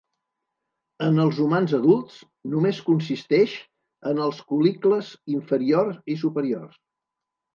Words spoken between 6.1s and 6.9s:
i superiors.